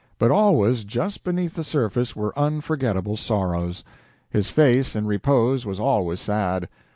But 0.17 0.31
always 0.31 0.83
just 0.83 1.23
beneath 1.23 1.53
the 1.53 1.63
surface 1.63 2.15
were 2.15 2.33
unforgetable 2.35 3.17
sorrows. 3.17 3.83
His 4.31 4.49
face 4.49 4.95
in 4.95 5.05
repose 5.05 5.63
was 5.63 5.79
always 5.79 6.19
sad. 6.19 6.67